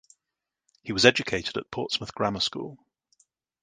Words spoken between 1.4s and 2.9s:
at Portsmouth Grammar School.